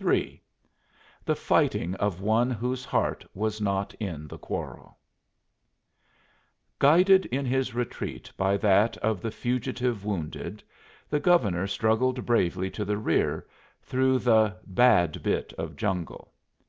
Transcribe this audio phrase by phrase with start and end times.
[0.00, 0.40] III
[1.24, 4.96] THE FIGHTING OF ONE WHOSE HEART WAS NOT IN THE QUARREL
[6.78, 10.62] Guided in his retreat by that of the fugitive wounded,
[11.10, 13.44] the Governor struggled bravely to the rear
[13.82, 16.32] through the "bad bit of jungle."